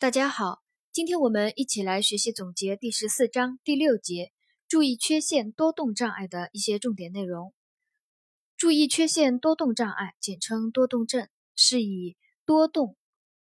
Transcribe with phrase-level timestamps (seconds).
[0.00, 4.30] 大家好，今天我们一起来学习总结第十四章第六节
[4.68, 7.52] 注意缺陷多动障碍的一些重点内容。
[8.56, 12.96] 注意缺陷多动障碍，简称多动症，是以多动、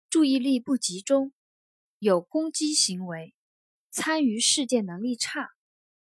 [0.08, 1.32] 注意力不集中、
[2.00, 3.32] 有攻击行为、
[3.92, 5.50] 参与事件能力差，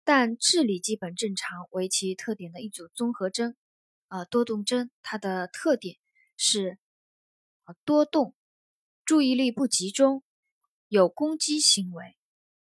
[0.04, 3.56] 但智力基本正常为其特点的一组综合征。
[4.06, 5.98] 啊，多动症它的特点
[6.38, 6.78] 是
[7.64, 8.36] 啊多动、
[9.04, 10.24] 注意力不集中。
[10.90, 12.16] 有攻击行为，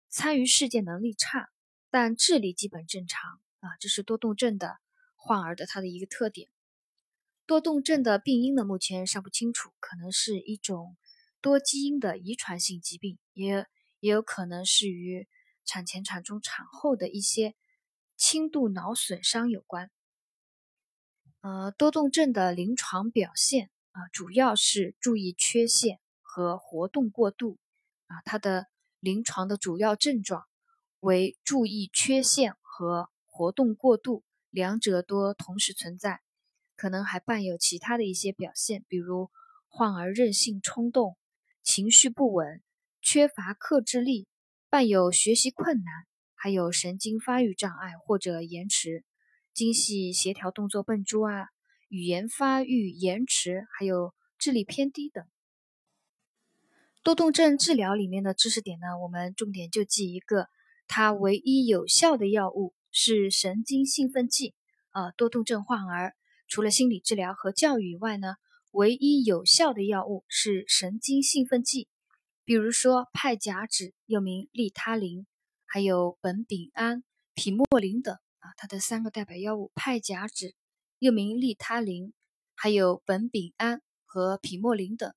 [0.09, 1.51] 参与事件能力差，
[1.91, 4.79] 但智力基本正常啊，这是多动症的
[5.17, 6.49] 患儿的他的一个特点。
[7.47, 10.97] 多动症的病因呢，目前尚不清楚，可能是一种
[11.41, 13.67] 多基因的遗传性疾病，也
[13.99, 15.27] 也有可能是与
[15.65, 17.57] 产前、产中、产后的一些
[18.17, 19.91] 轻度脑损伤有关。
[21.41, 27.59] 呃，多动症的临床表现啊，主要是注意缺陷和活动过度。
[28.13, 28.67] 啊，它的
[29.01, 30.45] 临床的主要症状
[31.01, 36.21] 为注意缺陷和活动过度，两者多同时存在，
[36.77, 39.31] 可能还伴有其他的一些表现，比如
[39.69, 41.17] 患儿任性冲动、
[41.63, 42.63] 情绪不稳、
[43.01, 44.29] 缺乏克制力，
[44.69, 49.05] 伴有学习困难，还有神经发育障碍或者延迟、
[49.55, 51.47] 精细协调动作笨拙啊、
[51.89, 55.25] 语言发育延迟，还有智力偏低等。
[57.03, 60.47] 多动症治疗里面的知识点呢，我们重点就记一个，
[60.87, 64.55] 它唯一有效的药物是神经兴奋剂。
[64.93, 66.15] 呃，多动症患儿
[66.47, 68.37] 除了心理治疗和教育以外呢，
[68.71, 71.89] 唯一有效的药物是神经兴奋剂，
[72.45, 75.27] 比如说派甲酯，又名利他林，
[75.67, 77.03] 还有苯丙胺、
[77.35, 80.53] 匹莫林等啊，它的三个代表药物，派甲酯
[81.01, 82.13] 又名利他林，
[82.55, 85.13] 还有苯丙胺和匹莫林等，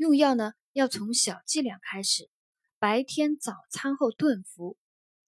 [0.00, 0.54] 用药呢。
[0.72, 2.30] 要从小剂量开始，
[2.78, 4.78] 白天早餐后顿服，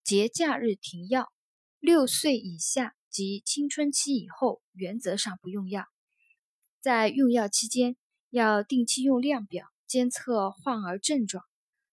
[0.02, 1.30] 节假日停药。
[1.78, 5.84] 六岁以下及青春期以后，原则上不用药。
[6.80, 7.96] 在用药期间，
[8.30, 11.44] 要定期用量表监测患儿症状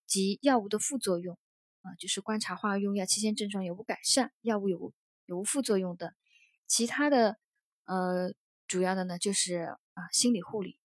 [0.05, 1.37] 及药物的副作用。
[1.81, 4.93] 啊，就是观察患儿用药期间症状有无改善，药物有无
[5.25, 6.09] 有无副作用等。
[6.65, 7.37] 其他的，
[7.83, 8.33] 呃，
[8.67, 10.78] 主要的呢就是啊心理护理。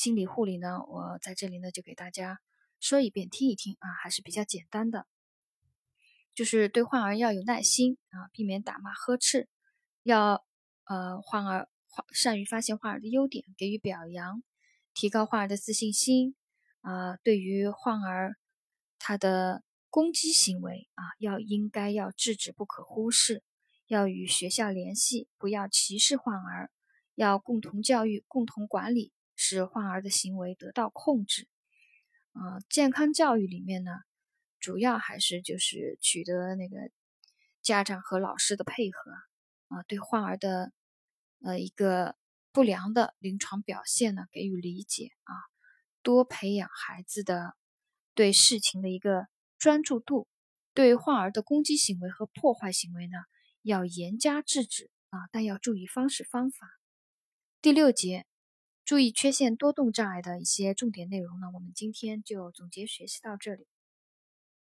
[0.00, 2.40] 心理护理呢，我在这里呢就给大家
[2.78, 5.06] 说一遍，听一听啊，还是比较简单的。
[6.34, 9.46] 就是对患儿要有耐心啊，避免打骂呵斥，
[10.02, 10.42] 要
[10.84, 11.68] 呃患儿
[12.14, 14.42] 善于发现患儿的优点，给予表扬，
[14.94, 16.34] 提高患儿的自信心
[16.80, 17.18] 啊。
[17.18, 18.38] 对于患儿
[18.98, 23.42] 他的攻击行为啊，要应该要制止，不可忽视，
[23.86, 26.70] 要与学校联系，不要歧视患儿，
[27.16, 29.12] 要共同教育，共同管理。
[29.42, 31.48] 使患儿的行为得到控制，
[32.32, 33.90] 啊，健康教育里面呢，
[34.58, 36.76] 主要还是就是取得那个
[37.62, 39.10] 家长和老师的配合，
[39.68, 40.74] 啊，对患儿的
[41.42, 42.16] 呃一个
[42.52, 45.32] 不良的临床表现呢给予理解，啊，
[46.02, 47.54] 多培养孩子的
[48.14, 49.26] 对事情的一个
[49.56, 50.28] 专注度，
[50.74, 53.16] 对患儿的攻击行为和破坏行为呢
[53.62, 56.68] 要严加制止，啊，但要注意方式方法。
[57.62, 58.26] 第六节。
[58.90, 63.68] 注意缺陷多动障碍的一些重点内容呢，我们今天就总结学习到这里。